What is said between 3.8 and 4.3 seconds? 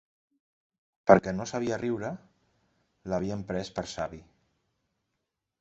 savi;